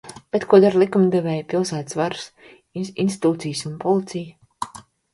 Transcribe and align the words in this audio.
Bet 0.35 0.45
ko 0.53 0.59
dara 0.63 0.79
likumdevēji, 0.83 1.43
pilsētas 1.53 1.99
varas 2.01 2.25
institūcijas 3.07 3.65
un 3.73 3.81
policija? 3.89 4.79